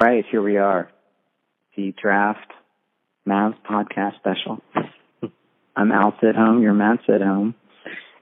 [0.00, 0.90] Right, here we are.
[1.74, 2.52] The draft
[3.26, 4.62] Mavs podcast special.
[5.76, 7.54] I'm Al at home, you're Matt's at home.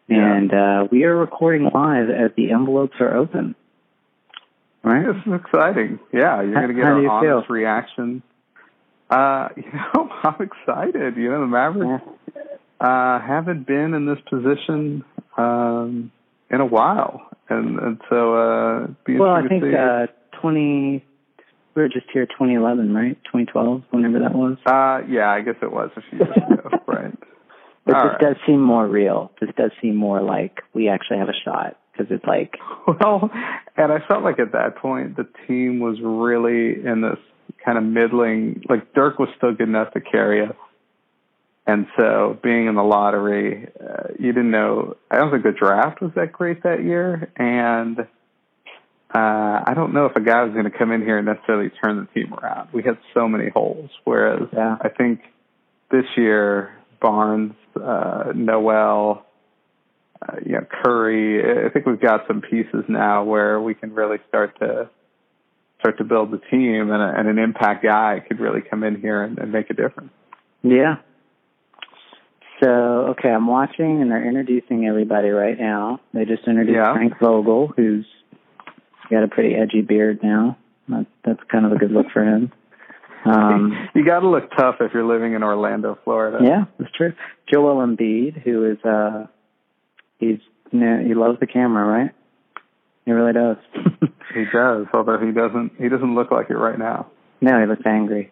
[0.08, 0.36] Yeah.
[0.36, 3.56] And uh, we are recording live as the envelopes are open.
[4.84, 5.04] Right?
[5.04, 5.98] This is exciting.
[6.12, 7.54] Yeah, you're going to get how do you our honest feel?
[7.54, 8.22] reaction.
[9.10, 11.16] Uh, you know, I'm excited.
[11.16, 12.04] You know, the Mavericks
[12.80, 15.04] uh, haven't been in this position
[15.36, 16.12] um,
[16.50, 20.06] in a while, and and so uh, be Well, I think uh,
[20.40, 21.04] 20,
[21.74, 23.16] we were just here 2011, right?
[23.24, 24.56] 2012, whenever that was.
[24.66, 27.14] Uh, yeah, I guess it was a few years ago, right?
[27.84, 28.20] But All this right.
[28.20, 29.32] does seem more real.
[29.40, 32.54] This does seem more like we actually have a shot because it's like,
[32.86, 33.30] Well,
[33.76, 37.18] and I felt like at that point the team was really in this
[37.64, 38.62] kind of middling.
[38.68, 40.56] Like Dirk was still good enough to carry us,
[41.66, 44.96] and so being in the lottery, uh, you didn't know.
[45.10, 48.06] I don't think the draft was that great that year, and
[49.14, 51.70] uh, I don't know if a guy was going to come in here and necessarily
[51.70, 52.70] turn the team around.
[52.72, 54.76] We had so many holes, whereas Yeah.
[54.80, 55.20] I think
[55.90, 59.24] this year Barnes, uh, Noel,
[60.22, 61.66] uh, you know, Curry.
[61.66, 64.88] I think we've got some pieces now where we can really start to
[65.80, 68.98] start to build the team, and, a, and an impact guy could really come in
[69.00, 70.10] here and, and make a difference.
[70.62, 70.96] yeah.
[72.62, 72.68] So,
[73.10, 76.00] okay, I'm watching and they're introducing everybody right now.
[76.14, 76.94] They just introduced Yeah.
[76.94, 78.06] Frank Vogel, who's
[79.10, 80.56] got a pretty edgy beard now.
[80.88, 82.52] That, that's kind of a good look for him.
[83.24, 86.38] Um, you got to look tough if you're living in Orlando, Florida.
[86.42, 87.14] yeah, that's true.
[87.50, 89.26] Joel Embiid, who is, uh,
[90.18, 90.38] he's,
[90.70, 92.10] you know, he loves the camera, right?
[93.06, 93.56] He really does.
[94.34, 94.86] he does.
[94.92, 97.06] Although he doesn't, he doesn't look like it right now.
[97.40, 98.30] No, he looks angry.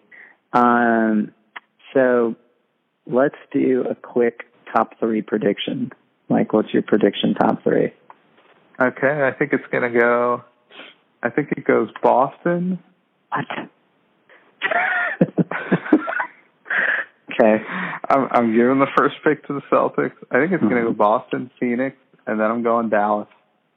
[0.52, 1.32] Um,
[1.94, 2.36] so
[3.06, 5.90] let's do a quick top three prediction.
[6.28, 7.92] Like, what's your prediction top three?
[8.80, 10.44] Okay, I think it's gonna go.
[11.22, 12.78] I think it goes Boston.
[13.30, 13.46] What?
[17.32, 17.64] okay.
[18.08, 20.12] I'm, I'm giving the first pick to the Celtics.
[20.30, 20.96] I think it's gonna go Mhm.
[20.96, 21.96] Boston, Phoenix,
[22.26, 23.28] and then I'm going Dallas.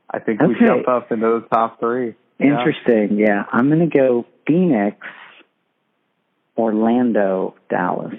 [0.09, 2.15] I think we jump up into the top three.
[2.39, 2.47] Yeah.
[2.59, 3.17] Interesting.
[3.17, 3.45] Yeah.
[3.51, 4.97] I'm going to go Phoenix,
[6.57, 8.13] Orlando, Dallas.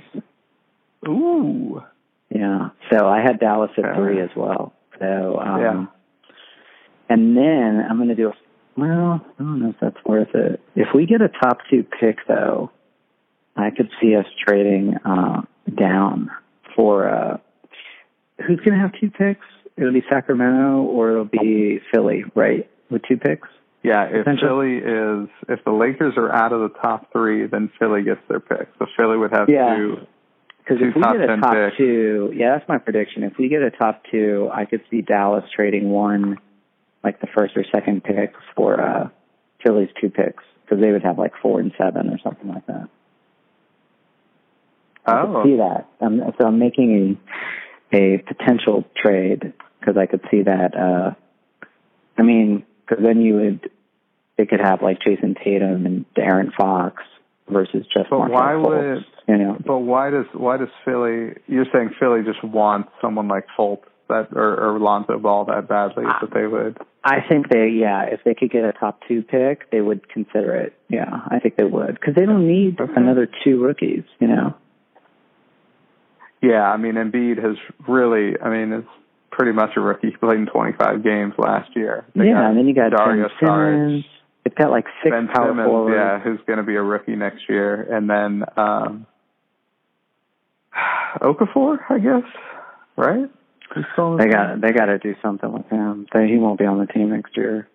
[1.07, 1.83] Ooh.
[2.31, 2.71] Yeah.
[2.91, 3.95] So I had Dallas at Okay.
[3.95, 4.73] three as well.
[4.99, 5.87] So, um, Yeah.
[7.09, 8.35] and then I'm going to do a,
[8.77, 10.61] well, I don't know if that's worth it.
[10.75, 12.71] If we get a top two pick though,
[13.57, 15.43] I could see us trading, uh,
[15.75, 16.31] down
[16.75, 17.39] for, uh,
[18.47, 19.47] who's going to have two picks?
[19.77, 22.69] It'll be Sacramento or it'll be Philly, right?
[22.91, 23.49] With two picks?
[23.83, 28.03] Yeah, if Philly is if the Lakers are out of the top three, then Philly
[28.03, 28.69] gets their pick.
[28.79, 29.77] So Philly would have Yeah.
[29.77, 29.99] two.
[30.59, 31.77] Because if we get a top picks.
[31.77, 33.23] two, yeah, that's my prediction.
[33.23, 36.39] If we get a top two, I could see Dallas trading one,
[37.07, 39.09] like the first or second picks for uh
[39.65, 42.89] Philly's two picks, because they would have like four and seven or something like that.
[45.07, 45.87] I Oh, could see that.
[46.01, 47.19] Um, so I'm making
[47.93, 50.77] a a potential trade because I could see that.
[50.77, 51.15] uh
[52.19, 53.71] I mean, because then you would
[54.37, 57.03] they could have like Jayson Tatum and De'Aaron Fox
[57.49, 59.57] versus just But Markelle why Fultz, would- you know?
[59.65, 61.35] but why does why does Philly?
[61.47, 66.05] You're saying Philly just wants someone like Fultz that or, or Lonzo Ball that badly
[66.05, 66.79] that they would.
[67.05, 70.55] I think they, yeah, if they could get a top two pick, they would consider
[70.57, 70.75] it.
[70.89, 72.93] Yeah, I think they would because they don't need Okay.
[72.97, 74.05] another two rookies.
[74.21, 74.55] You know.
[76.43, 77.57] Yeah, I mean Embiid has
[77.89, 78.39] really.
[78.41, 78.89] I mean, it's
[79.31, 80.11] pretty much a rookie.
[80.11, 82.05] He played in 25 games last year.
[82.15, 84.05] They yeah, and then you got Dario Simmons.
[84.45, 85.95] They've got like six Ben power Simmons, forwards.
[85.97, 89.07] yeah, who's going to be a rookie next year, and then um
[91.21, 92.31] Okafor, I guess,
[92.97, 93.31] right?
[93.77, 96.07] He's still in the They got they got to do something with him.
[96.13, 97.69] They, he won't be on the team next year.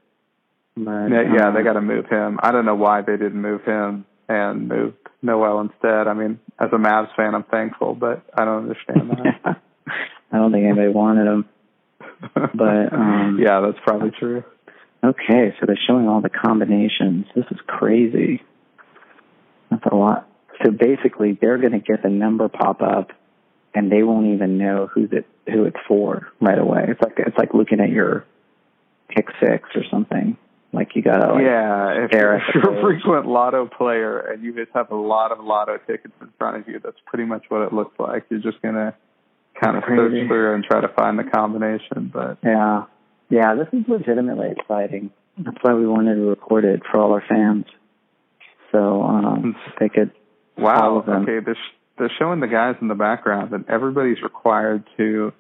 [0.76, 2.40] But, Yeah, yeah, um, they got to move him.
[2.42, 6.08] I don't know why they didn't move him and moved Noel instead.
[6.08, 9.62] I mean, as a Mavs fan, I'm thankful, but I don't understand that.
[10.32, 11.46] I don't think anybody wanted him.
[12.34, 14.44] But, um, yeah, that's probably true.
[15.04, 17.26] Okay, so they're showing all the combinations.
[17.36, 18.42] This is crazy.
[19.70, 20.28] That's a lot.
[20.64, 23.10] So basically, they're going to get the number pop up,
[23.74, 26.86] and they won't even know who's it who it's for right away.
[26.88, 28.26] It's like it's like looking at your
[29.10, 30.38] pick six or something.
[30.74, 32.20] Like you gotta like yeah, if, at
[32.54, 36.30] you're a frequent lotto player and you just have a lot of lotto tickets in
[36.38, 38.26] front of you, that's pretty much what it looks like.
[38.30, 38.96] You're just gonna
[39.62, 42.10] kind of search through and try to find the combination.
[42.14, 42.86] But yeah,
[43.30, 43.56] yeah.
[43.56, 45.12] This is legitimately exciting.
[45.38, 47.66] That's why we wanted to record it for all our fans,
[48.72, 50.12] so um, they could.
[50.58, 55.34] Wow, okay, sh- they're showing the guys in the background, and everybody's required to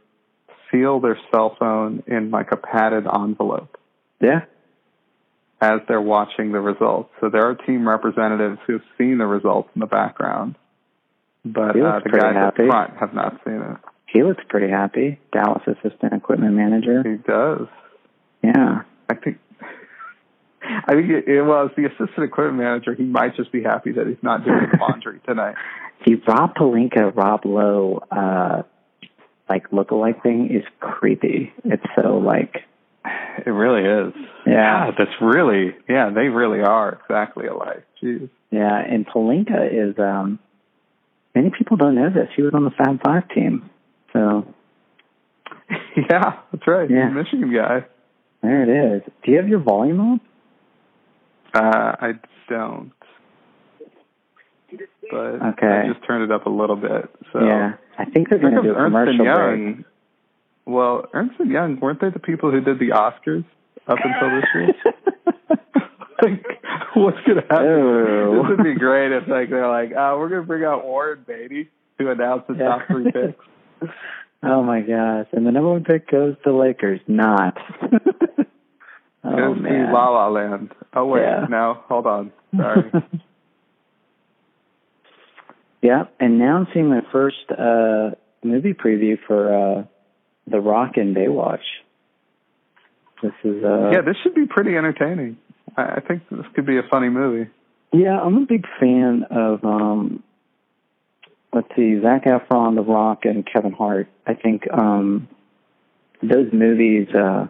[0.72, 3.78] seal their cell phone in like a padded envelope.
[4.22, 4.42] Yeah,
[5.62, 7.10] as they're watching the results.
[7.20, 10.56] So there are team representatives who've seen the results in the background,
[11.46, 12.64] but uh, the guys happy.
[12.64, 13.78] up front have not seen it.
[14.08, 15.20] He looks pretty happy.
[15.32, 17.02] Dallas assistant equipment manager.
[17.04, 17.68] He does.
[18.44, 18.82] Yeah.
[19.10, 19.38] I think.
[20.88, 22.94] I think it, it was the assistant equipment manager.
[22.94, 25.56] He might just be happy that he's not doing laundry tonight.
[26.04, 28.64] The Rob Pelinka, Rob Lowe, uh,
[29.48, 31.54] like lookalike thing is creepy.
[31.64, 32.56] It's so like
[33.46, 34.14] it really is.
[34.48, 36.10] Yeah, that's really yeah.
[36.10, 37.86] They really are exactly alike.
[38.02, 38.32] Jeez.
[38.50, 40.00] Yeah, and Pelinka is.
[40.00, 40.40] um
[41.34, 42.28] Many people don't know this.
[42.36, 43.70] He was on the Fab Five team.
[44.14, 44.46] So.
[45.96, 46.90] yeah, that's right.
[46.90, 47.10] Yeah.
[47.10, 47.86] Michigan guy.
[48.42, 49.04] There it is.
[49.24, 50.22] Do you have your volume up?
[51.54, 52.12] Uh, I
[52.50, 52.92] don't.
[55.10, 55.68] But okay.
[55.68, 57.10] I just turned it up a little bit.
[57.34, 59.86] So yeah, I think they're going to do a commercial Young, break.
[60.66, 63.44] Well, Ernst and Young weren't they the people who did the Oscars
[63.88, 64.74] up until this year?
[66.22, 66.46] like,
[66.96, 67.66] what's gonna happen?
[67.66, 68.38] Ew.
[68.38, 71.70] This would be great if like they're like, oh, we're gonna bring out Warren Beatty
[72.00, 72.64] to announce the yeah.
[72.64, 73.46] top three picks.
[74.44, 75.28] oh my gosh!
[75.34, 77.02] And the number one pick goes to Lakers.
[77.08, 77.58] Not.
[79.32, 79.94] oh man.
[79.94, 80.74] La La Land.
[80.94, 81.46] Oh wait, yeah.
[81.50, 82.32] no, hold on.
[82.56, 82.92] Sorry.
[85.82, 89.84] yeah, announcing the first uh movie preview for uh
[90.48, 91.60] The Rock and Baywatch.
[93.22, 95.38] This is uh Yeah, this should be pretty entertaining.
[95.78, 97.50] I, I think this could be a funny movie.
[97.94, 100.24] Yeah, I'm a big fan of um
[101.54, 104.08] let's see, Zac Efron, The Rock and Kevin Hart.
[104.26, 105.28] I think um
[106.22, 107.48] those movies uh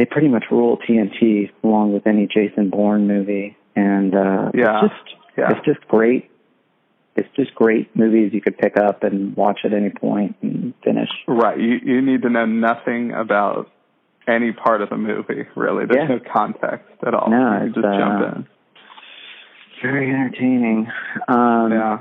[0.00, 3.54] they pretty much rule TNT along with any Jason Bourne movie.
[3.76, 4.80] And uh yeah.
[4.82, 5.50] it's just yeah.
[5.50, 6.30] it's just great
[7.16, 11.10] it's just great movies you could pick up and watch at any point and finish.
[11.28, 11.60] Right.
[11.60, 13.70] You you need to know nothing about
[14.26, 15.84] any part of the movie, really.
[15.84, 16.16] There's yeah.
[16.16, 17.28] no context at all.
[17.30, 18.48] No, you just uh, jump in.
[19.82, 20.88] Very entertaining.
[21.28, 22.00] Um yeah.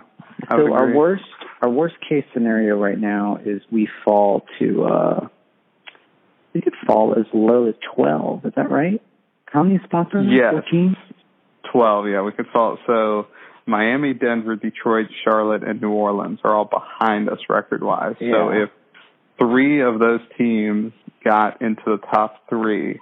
[0.50, 1.24] So our worst
[1.62, 5.28] our worst case scenario right now is we fall to uh
[6.54, 9.02] we could fall as low as twelve, is that right?
[9.46, 10.32] How many spots are there?
[10.32, 10.52] Yes.
[10.52, 10.96] Fourteen?
[11.72, 13.28] Twelve, yeah, we could fall so
[13.66, 18.16] Miami, Denver, Detroit, Charlotte, and New Orleans are all behind us record wise.
[18.20, 18.32] Yeah.
[18.34, 18.70] So if
[19.38, 20.92] three of those teams
[21.24, 23.00] got into the top three,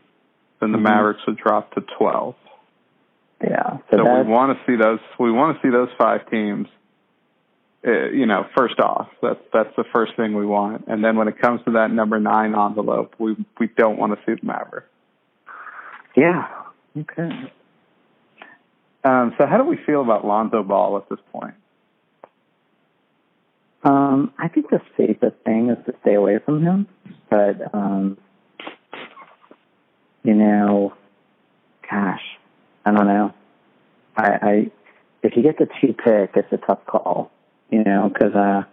[0.59, 0.83] then the Mhm.
[0.83, 2.35] Mavericks would drop to twelve.
[3.41, 3.77] Yeah.
[3.91, 4.99] So, So, we want to see those.
[5.19, 6.67] We want to see those five teams.
[7.87, 10.85] Uh, you know, first off, that's that's the first thing we want.
[10.87, 14.19] And then when it comes to that number nine envelope, we we don't want to
[14.25, 14.89] see the Mavericks.
[16.15, 16.49] yeah.
[16.97, 17.29] Okay.
[19.05, 21.53] Um, so how do we feel about Lonzo Ball at this point?
[23.83, 26.87] Um, I think the safest thing is to stay away from him.
[27.29, 28.17] But um
[30.23, 30.93] you know,
[31.89, 32.21] gosh,
[32.85, 33.33] I don't know.
[34.17, 34.71] I, I
[35.23, 37.31] if you get the two pick, it's a tough call.
[37.69, 38.63] You know, because uh,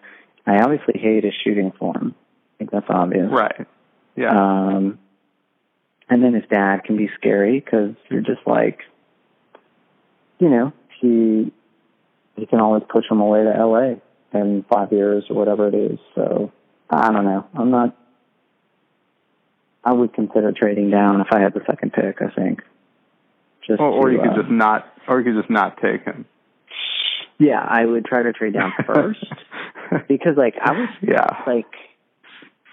[0.47, 2.15] I obviously hate his shooting form.
[2.15, 3.29] I think that's obvious.
[3.31, 3.67] Right.
[4.17, 4.31] Yeah.
[4.31, 4.99] Um,
[6.09, 8.81] and then his dad can be scary because you're just like,
[10.39, 11.53] you know, he
[12.37, 14.01] he can always push him away to L.A.
[14.37, 15.99] in five years or whatever it is.
[16.15, 16.53] So
[16.91, 17.47] I don't know.
[17.55, 17.97] I'm not.
[19.83, 22.21] I would consider trading down if I had the second pick.
[22.21, 22.63] I think.
[23.67, 26.05] Just or, or to, you could uh, just not, or you could just not take
[26.05, 26.27] him.
[27.39, 29.25] Yeah, I would try to trade down first
[30.09, 31.43] because, like, I was yeah.
[31.47, 31.67] like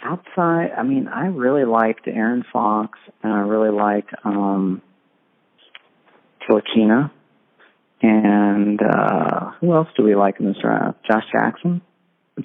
[0.04, 0.72] outside.
[0.78, 4.82] I mean, I really liked Aaron Fox and I really liked um
[6.50, 7.12] Ntilikina.
[8.04, 10.98] And uh who else do we like in this draft?
[11.10, 11.82] Josh Jackson.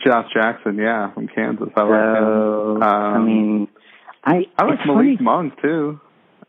[0.05, 1.69] Josh Jackson, yeah, from Kansas.
[1.75, 2.83] I so, like him.
[2.83, 3.69] Um, I mean,
[4.25, 5.17] I I like Malik funny.
[5.21, 6.01] Monk too.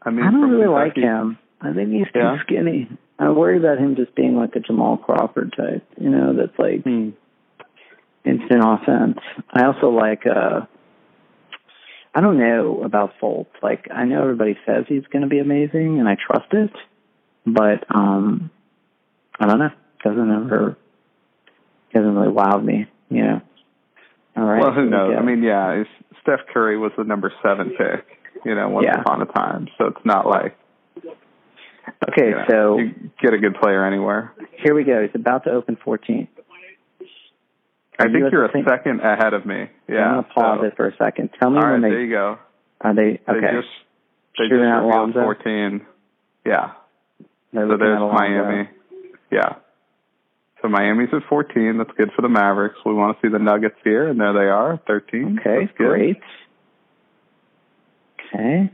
[0.02, 1.38] I mean, I don't really like him.
[1.62, 2.38] I think he's too Yeah?
[2.44, 2.90] skinny.
[3.20, 6.84] I worry about him just being like a Jamal Crawford type, you know, that's like
[6.84, 7.10] Hmm.
[8.26, 9.20] instant offense.
[9.52, 10.62] I also like uh
[12.14, 13.48] I don't know about Fultz.
[13.62, 16.72] Like I know everybody says he's gonna be amazing and I trust it.
[17.46, 18.52] But um
[19.40, 19.72] I don't know.
[20.04, 20.78] Doesn't ever
[21.94, 23.42] doesn't really wow me, you know.
[24.36, 24.62] All right.
[24.62, 25.16] Well, who here we knows?
[25.18, 25.84] I mean, yeah,
[26.22, 28.06] Steph Curry was the number seven pick,
[28.46, 29.02] you know, once Yeah.
[29.02, 29.68] upon a time.
[29.78, 30.56] So it's not like
[32.10, 34.34] Okay, know, so you get a good player anywhere.
[34.64, 35.00] here we go.
[35.00, 36.28] It's about to open fourteen.
[38.00, 39.70] I Are you think you're a second ahead of me.
[39.90, 40.06] Yeah.
[40.06, 41.30] I'm gonna pause so, it for a second.
[41.40, 42.38] Tell me all when right, they there you go.
[42.82, 43.58] are they They okay.
[43.58, 43.68] just
[44.38, 45.22] they Shooting just out revealed Lonzo?
[45.24, 45.82] 14.
[46.46, 46.72] Yeah.
[47.54, 48.70] They're So there's at Miami.
[49.32, 49.56] Yeah.
[50.62, 51.78] So Miami's at 14.
[51.78, 52.78] That's good for the Mavericks.
[52.86, 55.40] We want to see the Nuggets here, and there they are, 13.
[55.40, 56.18] Okay, great.
[58.34, 58.72] Okay.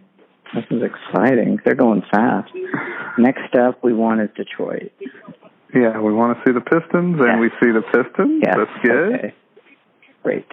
[0.54, 1.60] This is exciting.
[1.66, 2.52] They're going fast.
[3.18, 4.92] Next up, we want is Detroit.
[5.74, 7.40] Yeah, we want to see the Pistons, and Yes.
[7.40, 8.42] we see the Pistons.
[8.46, 8.56] Yes.
[8.58, 9.14] That's good.
[9.16, 9.34] Okay.
[10.24, 10.46] Great.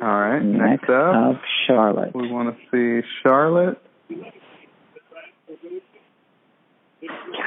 [0.00, 0.42] All right.
[0.42, 2.14] Next, Next, up, up, Charlotte.
[2.14, 2.60] we want to
[3.02, 3.80] see Charlotte.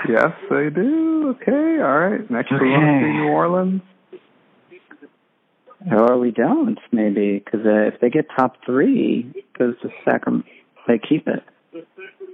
[0.07, 1.29] Yes, they do.
[1.41, 1.81] Okay.
[1.81, 2.29] All right.
[2.31, 3.81] Next, we want to see New Orleans.
[5.91, 10.47] Or we don't, maybe, because uh, if they get top three, it goes to Sacramento.
[10.87, 11.43] They keep it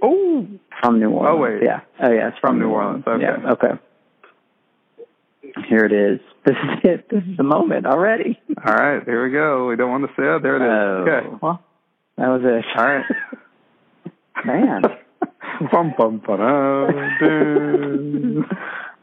[0.02, 0.46] Oh,
[0.82, 1.60] from New Orleans.
[1.60, 1.62] wait.
[1.64, 1.80] Yeah.
[2.02, 2.28] Oh, yeah.
[2.28, 3.22] It's From New Orleans, okay.
[3.22, 3.52] Yeah.
[3.52, 3.78] Okay.
[5.68, 6.20] Here it is.
[6.44, 7.08] This is it.
[7.08, 8.36] This is the moment already.
[8.66, 9.00] all right.
[9.04, 9.68] Here we go.
[9.68, 10.42] We don't want to say it.
[10.42, 10.68] There it is.
[10.68, 11.04] Oh.
[11.08, 11.36] Okay.
[11.40, 11.62] Well,
[12.18, 12.64] That was it.
[12.76, 13.04] all right.
[14.44, 14.82] Man.
[15.70, 18.44] bum, bum, ba-dum, dun.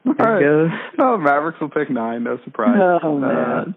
[0.03, 0.41] Right.
[0.41, 0.69] goes.
[0.97, 2.23] Oh, Mavericks will pick nine.
[2.25, 2.77] No surprise.
[3.01, 3.75] Oh, Uh, man.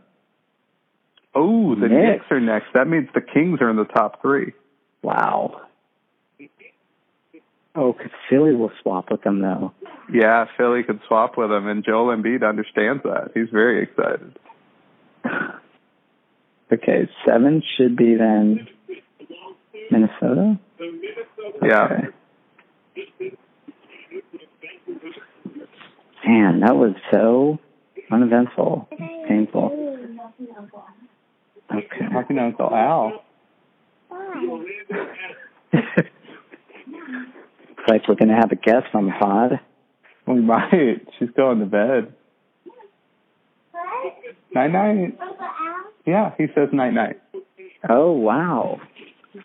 [1.37, 1.93] oh, the Knicks.
[1.93, 2.67] Knicks are next.
[2.75, 4.55] That means the Kings are in the top three.
[5.02, 5.62] Wow.
[7.75, 9.73] Oh, 'cause Philly will swap with them, though.
[10.12, 13.30] Yeah, Philly could swap with them, and Joel Embiid understands that.
[13.35, 14.38] He's very excited.
[16.73, 18.66] Okay, seven should be then
[19.90, 20.59] Minnesota.
[21.62, 21.85] Yeah.
[21.85, 22.09] Okay.
[26.26, 27.59] Man, that was so
[28.11, 28.88] uneventful,
[29.28, 29.99] painful.
[31.71, 32.09] Okay.
[32.11, 33.23] Talking to Uncle Al.
[35.72, 36.08] It's
[37.88, 39.60] like we're gonna have a guest on the pod.
[40.26, 41.06] We might.
[41.18, 42.14] She's going to bed.
[44.54, 45.18] Night night.
[46.06, 47.20] Yeah, he says night night.
[47.88, 48.80] Oh wow,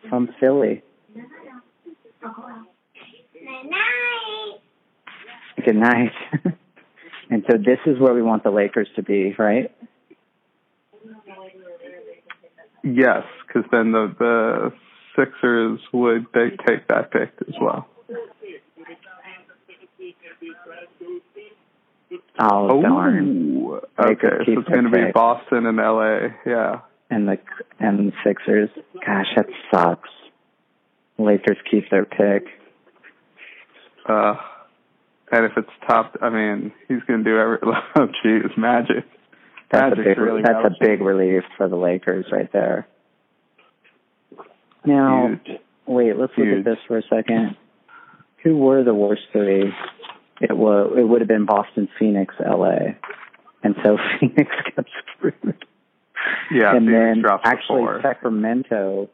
[0.09, 0.83] from Philly.
[1.15, 1.25] Night
[3.69, 4.59] night.
[5.65, 6.11] Good night.
[7.29, 9.71] and so this is where we want the Lakers to be, right?
[12.83, 13.23] Yes,
[13.57, 14.73] because then the the
[15.15, 17.87] Sixers would they take that pick as well.
[22.39, 23.27] Oh, darn.
[23.27, 23.81] Ooh.
[23.99, 25.11] Okay, so it's going to be.
[25.11, 26.27] Boston and LA.
[26.45, 26.81] Yeah.
[27.09, 27.37] And the
[27.79, 28.69] and the Sixers.
[28.93, 30.09] Gosh, that sucks.
[31.17, 32.45] Lakers keep their pick.
[34.07, 34.35] Uh,
[35.31, 37.57] and if it's top, I mean, he's going to do every.
[37.95, 39.05] Oh, jeez, magic.
[39.71, 42.87] That's a big really that's a big relief for the Lakers right there.
[44.85, 45.59] Now, Huge.
[45.85, 47.55] wait, let's look at this for a second.
[48.43, 49.73] Who were the worst three?
[50.39, 52.93] It was it would have been Boston, Phoenix, LA.
[53.63, 54.85] And so Phoenix got
[55.17, 55.65] screwed.
[56.51, 57.99] Yeah, and Phoenix then actually four.
[58.01, 59.09] Sacramento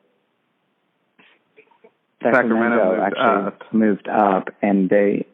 [2.22, 3.74] Sacramento moved actually up.
[3.74, 5.26] moved up and they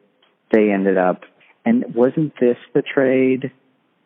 [0.52, 1.22] they ended up
[1.66, 3.52] and wasn't this the trade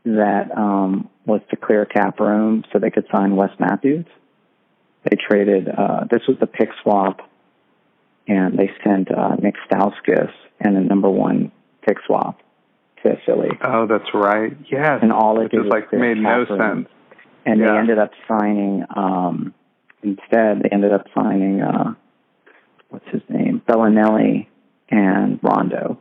[0.06, 4.06] that um was to clear cap room so they could sign Wes Matthews?
[5.10, 7.20] They traded uh this was the pick swap
[8.28, 11.52] and they sent uh Nick Stauskas and a number one
[11.86, 12.40] pick swap
[13.04, 13.50] to Philly.
[13.62, 14.56] Oh, that's right.
[14.72, 15.00] Yes.
[15.02, 16.88] And all it did is like made no sense.
[17.46, 17.72] and Yeah.
[17.74, 19.54] they ended up signing um
[20.02, 21.94] instead they ended up signing uh
[22.90, 24.48] what's his name belinelli
[24.90, 25.98] and rondo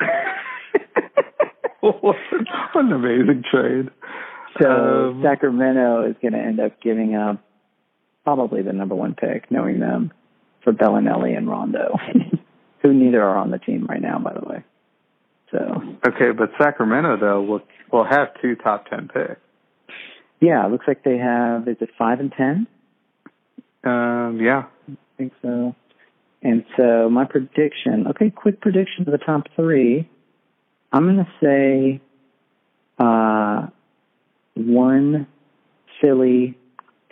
[1.80, 2.16] what
[2.74, 3.90] an amazing trade.
[4.60, 7.43] so Um, sacramento is going to end up giving up
[8.24, 10.12] probably the number one pick knowing them
[10.62, 11.96] for belinelli and rondo
[12.82, 14.62] who neither are on the team right now by the way
[15.52, 17.60] so Okay, but Sacramento though will
[17.92, 19.40] will have two top ten picks.
[20.40, 22.66] yeah it looks like they have is it five and ten
[23.84, 24.64] Um, yeah.
[24.88, 25.74] I think so.
[26.42, 30.08] And so my prediction, okay, quick prediction for the top three.
[30.92, 32.00] I'm going to say
[32.98, 33.66] uh,
[34.54, 35.26] one
[36.00, 36.56] Philly,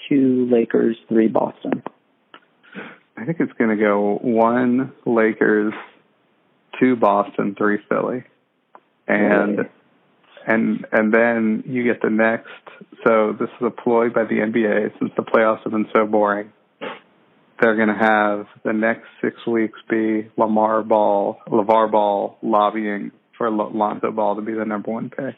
[0.08, 1.82] two Lakers, three Boston.
[3.16, 5.74] I think it's going to go one Lakers,
[6.80, 8.24] two Boston, three Philly,
[9.06, 9.68] and
[10.46, 12.48] and and then you get the next.
[13.06, 16.52] So this is a ploy by the NBA since the playoffs have been so boring.
[17.60, 23.50] They're going to have the next six weeks be Lamar Ball, LaVar Ball lobbying for
[23.50, 25.34] Lonzo Ball to be the number one pick.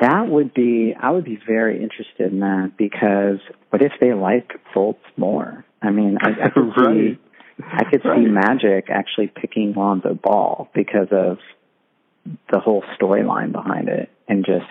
[0.00, 3.38] That would be, I would be very interested in that because
[3.70, 5.64] what if they like Fultz more?
[5.82, 7.18] I mean, I, I could see,
[7.62, 11.38] I could see Magic actually picking Lonzo Ball because of
[12.52, 14.66] the whole storyline behind it and just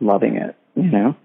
[0.00, 1.16] loving it, you know?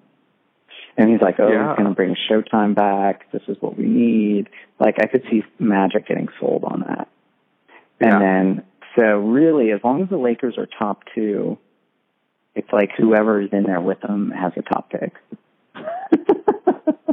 [0.98, 1.70] And he's like, oh, Yeah.
[1.70, 3.32] he's going to bring Showtime back.
[3.32, 4.50] This is what we need.
[4.80, 7.08] Like, I could see Magic getting sold on that.
[8.00, 8.20] And Yeah.
[8.20, 8.64] then,
[8.98, 11.58] so really, as long as the Lakers are top two,
[12.56, 15.14] it's like whoever is in there with them has a top pick.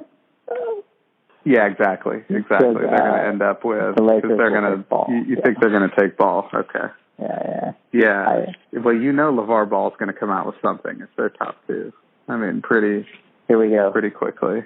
[1.47, 2.73] Yeah, exactly, exactly.
[2.73, 5.05] They're going to end up with the Lakers they're going take ball.
[5.09, 5.13] to.
[5.13, 5.43] You, you Yeah.
[5.45, 6.49] think they're going to take ball?
[6.55, 6.87] Okay.
[7.21, 7.73] Yeah, yeah.
[7.93, 8.27] Yeah.
[8.73, 11.57] I- well, you know, LaVar Ball's going to come out with something if they're top
[11.67, 11.93] two.
[12.29, 13.07] I mean, pretty
[13.47, 13.91] Here we go.
[13.93, 14.63] pretty quickly.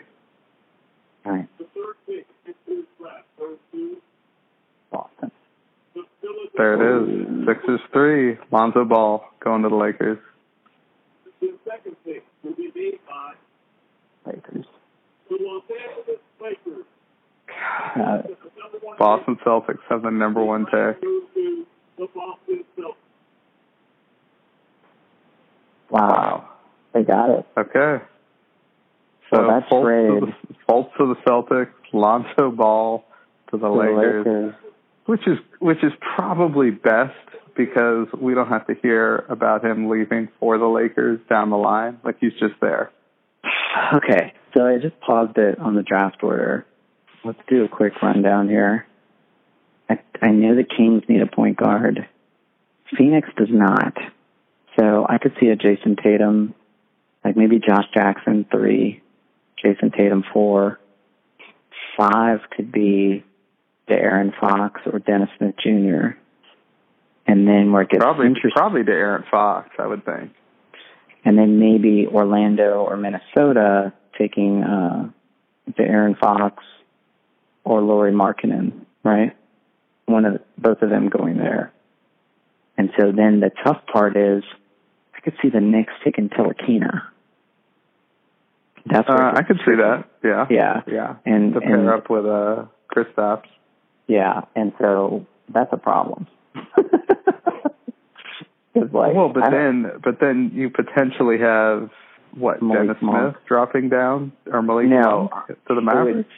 [1.27, 1.49] All right.
[4.93, 5.33] Boston.
[6.59, 7.47] There it is.
[7.47, 8.37] Sixers three.
[8.51, 10.19] Lonzo Ball going to the Lakers.
[14.27, 14.67] Lakers.
[17.97, 18.23] Uh,
[18.99, 21.03] Boston Celtics have the number one pick.
[25.91, 26.49] wow.
[26.93, 27.47] They got it.
[27.57, 28.03] Okay.
[29.31, 33.05] So Well, that Fultz, trade- to the, Fultz to the Celtics, Lonzo Ball
[33.51, 34.55] to the To the Lakers, Lakers.
[35.07, 37.15] which is which is probably best
[37.57, 41.99] because we don't have to hear about him leaving for the Lakers down the line.
[42.05, 42.93] Like he's just there.
[43.93, 46.67] Okay, so I just paused it on the draft order.
[47.25, 48.87] Let's do a quick rundown here.
[49.91, 52.07] I, I know the Kings need a point guard.
[52.97, 53.95] Phoenix does not.
[54.79, 56.55] So I could see a Jayson Tatum,
[57.25, 59.03] like maybe Josh Jackson three,
[59.63, 60.79] Jayson Tatum four.
[61.97, 63.25] Five could be
[63.95, 66.17] Aaron Fox or Dennis Smith Jr.
[67.27, 68.53] And then where it gets Probably interesting.
[68.57, 70.31] probably to Aaron Fox, I would think.
[71.25, 75.11] and then maybe Orlando or Minnesota taking uh
[75.79, 76.65] Aaron Fox
[77.65, 78.73] or Lauri Markkanen,
[79.05, 79.37] right?
[80.07, 81.71] One of both of them going there.
[82.79, 84.43] And so then the tough part is
[85.15, 87.03] I could see the Knicks taking Ntilikina.
[88.87, 90.05] That's Uh, I could see that.
[90.25, 90.47] Yeah.
[90.49, 90.81] Yeah.
[90.87, 91.17] Yeah.
[91.27, 93.49] And To and pair up with uh Kristaps.
[94.09, 96.27] Yeah, and so that's a problem.
[98.75, 101.91] like, well, but then but then you potentially have
[102.35, 103.35] what Malik Dennis Monk.
[103.35, 105.29] Smith dropping down or Malik No.
[105.33, 106.31] Monk to the would- Mavericks.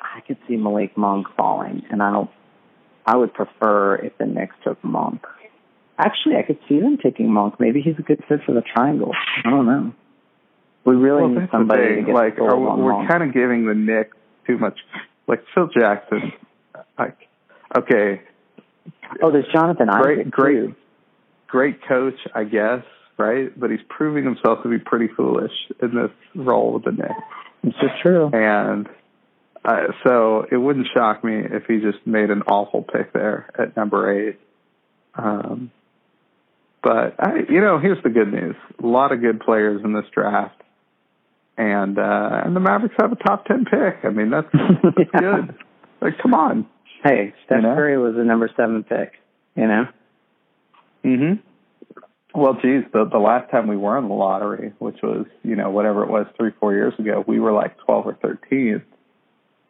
[0.00, 2.30] I could see Malik Monk falling, and I don't.
[3.06, 5.24] I would prefer if the Knicks took Monk.
[5.98, 7.60] Actually, I could see them taking Monk.
[7.60, 9.12] Maybe he's a good fit for the triangle.
[9.44, 9.92] I don't know.
[10.84, 14.16] We really well, need somebody to get like are we're kind of giving the Knicks
[14.46, 14.78] too much.
[15.28, 16.32] Like Phil Jackson.
[16.98, 18.20] Okay,
[19.22, 20.74] oh, there's Jonathan great, Isaac great, too.
[21.48, 22.84] great coach, I guess,
[23.18, 23.58] right?
[23.58, 27.14] But he's proving himself to be pretty foolish in this role with the Knicks.
[27.62, 28.28] It's just true.
[28.32, 28.88] And
[29.64, 33.76] uh, so it wouldn't shock me if he just made an awful pick there at
[33.76, 34.38] number eight.
[35.14, 35.70] Um,
[36.82, 40.04] but I, you know, here's the good news: a lot of good players in this
[40.12, 40.60] draft,
[41.56, 44.04] and uh, and the Mavericks have a top ten pick.
[44.04, 45.20] I mean, that's, that's Yeah.
[45.20, 45.54] good.
[46.00, 46.66] Like, come on.
[47.02, 47.74] Hey, Steph You know?
[47.74, 49.12] Curry was the number seven pick.
[49.56, 49.84] You know.
[51.02, 51.32] hmm
[52.34, 55.70] Well, geez, the the last time we were in the lottery, which was you know
[55.70, 58.82] whatever it was three four years ago, we were like twelve or thirteen,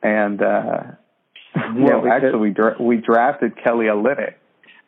[0.03, 0.83] and uh,
[1.75, 4.35] well, we actually could- we dra- we drafted Kelly Olynyk,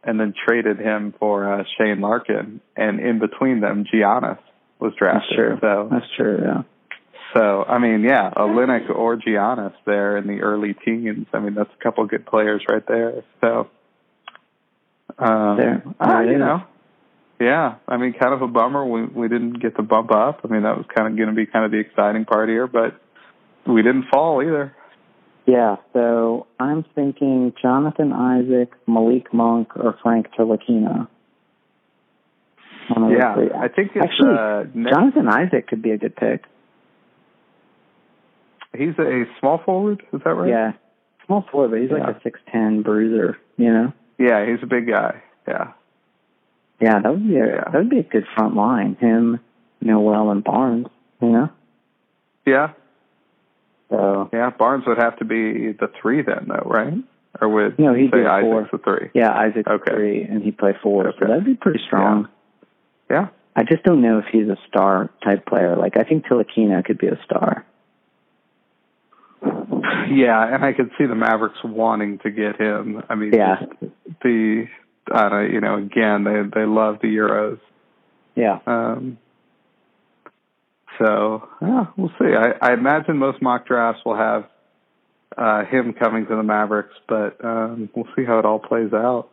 [0.04, 4.38] and then traded him for uh, Shane Larkin, and in between them, Giannis
[4.78, 5.22] was drafted.
[5.30, 5.59] That's true.
[5.61, 6.38] So That's true.
[6.42, 6.62] Yeah.
[7.35, 11.27] So I mean, yeah, Olynyk or Giannis there in the early teens.
[11.33, 13.25] I mean, that's a couple good players right there.
[13.40, 13.68] So,
[15.18, 15.83] um, There.
[16.25, 16.38] you is.
[16.38, 16.62] know,
[17.40, 17.77] yeah.
[17.88, 20.40] I mean, kind of a bummer we we didn't get to bump up.
[20.44, 22.68] I mean, that was kind of going to be kind of the exciting part here,
[22.68, 23.01] but
[23.66, 24.75] we didn't fall either.
[25.47, 31.09] Yeah, so I'm thinking Jonathan Isaac, Malik Monk, or Frank Ntilikina.
[32.88, 33.61] One of those Yeah.
[33.61, 36.44] I think it's Actually, uh, Jonathan Isaac could be a good pick.
[38.76, 40.02] He's a small forward.
[40.12, 40.48] Is that right?
[40.48, 40.72] Yeah,
[41.26, 42.04] small forward, but he's Yeah.
[42.06, 43.38] like a six ten bruiser.
[43.56, 43.92] You know.
[44.18, 45.22] Yeah, he's a big guy.
[45.46, 45.72] Yeah.
[46.80, 47.64] Yeah, that would be a Yeah.
[47.64, 48.96] that would be a good front line.
[49.00, 49.40] Him,
[49.80, 50.87] Noel, and Barnes.
[51.20, 51.48] You know.
[52.46, 52.70] Yeah,
[53.90, 54.50] So yeah.
[54.50, 56.92] Barnes would have to be the three then, though, right?
[56.92, 57.00] Hmm?
[57.40, 58.60] Or would No, he'd say be a four.
[58.60, 59.10] Isaac's the three?
[59.14, 59.94] yeah, Isaac Okay.
[59.94, 61.08] three, and he play four.
[61.08, 61.18] Okay.
[61.20, 62.28] So that'd be pretty strong.
[63.10, 63.28] Yeah.
[63.56, 65.74] I just don't know if he's a star type player.
[65.76, 67.64] Like I think Ntilikina could be a star.
[70.14, 73.03] Yeah, and I could see the Mavericks wanting to get him.
[73.09, 73.57] I mean, Yeah.
[74.23, 74.67] the
[75.12, 77.61] don't, you know, again, they they love the Euros.
[78.35, 78.59] Yeah.
[78.67, 79.19] Um,
[80.99, 82.35] so yeah, we'll see.
[82.35, 84.47] I, I imagine most mock drafts will have
[85.37, 89.29] uh, him coming to the Mavericks, but um, we'll see how it all plays out.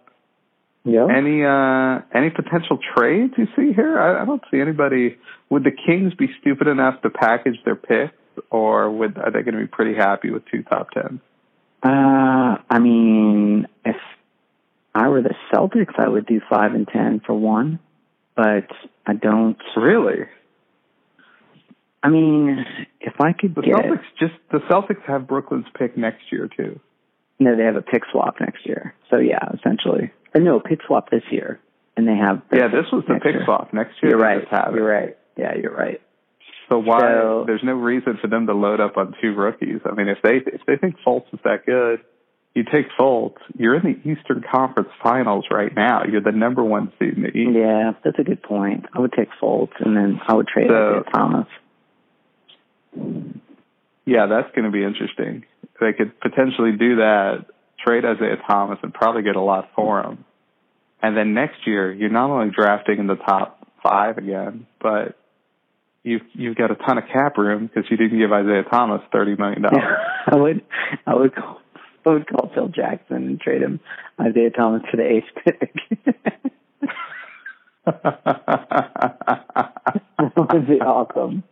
[0.83, 1.05] Yeah.
[1.15, 3.99] Any uh, any potential trades you see here?
[3.99, 5.17] I, I don't see anybody.
[5.49, 8.15] Would the Kings be stupid enough to package their picks,
[8.49, 11.19] or would are they going to be pretty happy with two top tens?
[11.83, 13.95] Uh, I mean, if
[14.93, 17.79] I were the Celtics, I would do five and ten for one,
[18.35, 18.67] but
[19.05, 19.57] I don't.
[19.75, 20.25] Really?
[22.03, 22.65] I mean,
[22.99, 26.79] if I could the get Celtics just the Celtics have Brooklyn's pick next year too.
[27.39, 28.95] no, they have a pick swap next year.
[29.09, 31.59] So yeah, essentially, or no, pick swap this year,
[31.95, 33.43] and they have Yeah, this was the pick year.
[33.45, 33.71] swap.
[33.73, 34.41] Next year You're right.
[34.41, 34.77] just have it.
[34.77, 35.17] You're right.
[35.37, 36.01] Yeah, you're right.
[36.71, 36.99] So why?
[37.01, 39.81] So- there's no reason for them to load up on two rookies.
[39.85, 41.99] I mean, if they if they think Fultz is that good,
[42.55, 43.35] you take Fultz.
[43.57, 46.03] You're in the Eastern Conference Finals right now.
[46.09, 47.51] You're the number one seed in the East.
[47.53, 48.85] Yeah, that's a good point.
[48.93, 51.47] I would take Fultz, and then I would trade So- Isaiah Thomas.
[54.05, 55.45] Yeah, that's going to be interesting.
[55.79, 57.45] They could potentially do that,
[57.85, 60.25] trade Isaiah Thomas, and probably get a lot for him.
[61.01, 65.17] And then next year, you're not only drafting in the top five again, but
[66.03, 69.35] you've you've got a ton of cap room because you didn't give Isaiah Thomas thirty
[69.35, 69.83] million dollars.
[70.27, 70.61] I would,
[71.05, 71.59] I would call,
[72.05, 73.79] I would call Phil Jackson and trade him
[74.19, 75.75] Isaiah Thomas for the eighth pick.
[77.85, 78.01] that
[80.35, 81.43] would be awesome.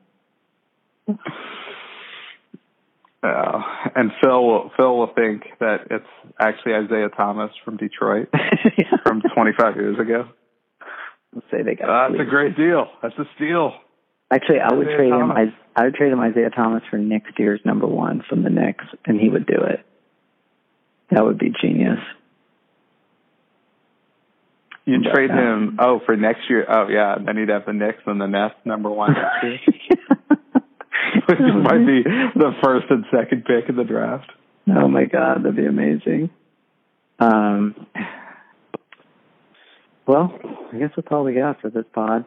[3.22, 3.62] Oh,
[3.96, 6.06] and Phil will Phil will think that it's
[6.40, 8.30] actually Isaiah Thomas from Detroit
[9.04, 10.30] from 25 years ago.
[11.34, 11.90] Let's say they got.
[11.90, 12.88] Uh, that's a great deal.
[13.02, 13.74] That's a steal.
[14.32, 15.32] Actually, I would Isaiah trade him.
[15.32, 18.86] I, I would trade him Isaiah Thomas for next year's number one from the Knicks,
[19.06, 19.84] and he would do it.
[21.12, 21.98] That would be genius.
[24.86, 25.14] You Yeah.
[25.14, 25.78] trade him.
[25.80, 26.66] Oh, for next year.
[26.70, 27.16] Oh, yeah.
[27.24, 30.38] Then he'd have the Knicks and the Nets number one next year,
[31.28, 34.32] which might be the first and second pick in the draft.
[34.72, 36.30] Oh my god, that'd be amazing.
[37.20, 37.88] Um,
[40.06, 40.32] well,
[40.72, 42.26] I guess that's all we got for this pod.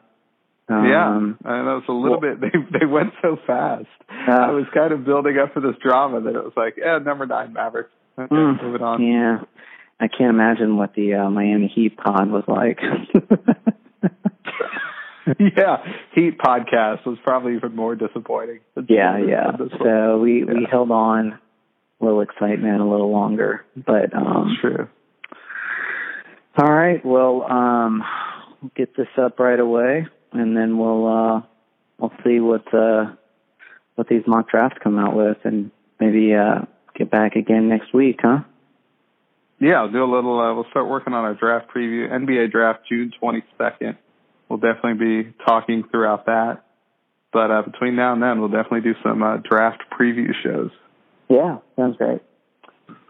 [0.68, 2.40] Um, yeah, and that was a little well- bit.
[2.72, 3.86] They they went so fast.
[4.08, 7.26] I was kind of building up for this drama that it was like, yeah, number
[7.26, 7.90] nine Mavericks.
[8.18, 9.02] Okay, Mm, moving on.
[9.02, 9.38] Yeah,
[10.00, 12.78] I can't imagine what the uh, Miami Heat pod was like.
[15.38, 15.76] yeah,
[16.14, 18.60] Heat podcast was probably even more disappointing.
[18.88, 19.52] yeah, yeah.
[19.82, 20.70] So we we Yeah.
[20.70, 21.38] held on,
[22.00, 24.88] a little excitement, a little longer, but um, That's true.
[26.58, 27.04] All right.
[27.04, 28.02] Well, um,
[28.60, 31.42] we'll get this up right away, and then we'll uh,
[31.98, 33.12] we'll see what uh,
[33.94, 36.62] what these mock drafts come out with, and maybe uh,
[36.96, 38.40] get back again next week, huh?
[39.60, 40.40] Yeah, I'll do a little.
[40.40, 42.10] Uh, we'll start working on our draft preview.
[42.10, 43.96] NBA draft June twenty second.
[44.48, 46.64] We'll definitely be talking throughout that.
[47.32, 50.70] But uh, between now and then, we'll definitely do some uh, draft preview shows.
[51.30, 52.20] Yeah, sounds great.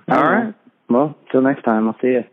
[0.09, 0.55] All right.
[0.89, 1.89] Well, till next time.
[1.89, 2.25] I'll see you.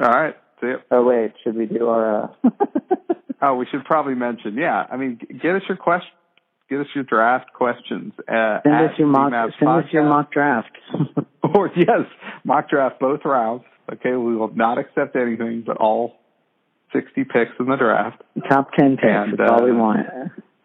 [0.00, 0.36] All right.
[0.66, 0.76] Ya.
[0.90, 2.24] Oh wait, should we do our?
[2.44, 2.50] Uh...
[3.44, 4.56] Oh, we should probably mention.
[4.56, 6.12] Yeah, I mean, get us your question.
[6.70, 8.14] Get us your draft questions.
[8.20, 9.32] Uh, send us your mock.
[9.58, 10.70] Send us your mock draft.
[11.54, 12.06] Or yes,
[12.42, 13.64] mock draft both rounds.
[13.92, 16.14] Okay, we will not accept anything but all
[16.90, 18.22] sixty picks in the draft.
[18.48, 19.04] Top ten picks.
[19.04, 19.98] And, That's all we uh, want.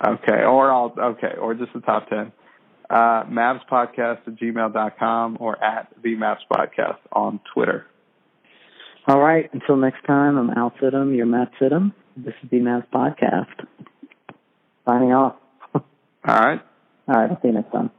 [0.04, 2.32] Okay, or I'll okay, or just the top ten.
[2.90, 7.86] Uh, Mavs podcast at gmail.com or at the Mavs podcast on Twitter.
[9.10, 9.50] All right.
[9.54, 11.18] Until next time, I'm Al Sidham.
[11.18, 11.94] You're Matt Sidham.
[12.16, 13.48] This is the Mavs podcast.
[14.86, 15.36] Signing off.
[15.74, 15.82] All
[16.28, 16.62] right.
[17.08, 17.32] All right.
[17.32, 17.90] I'll see you next time.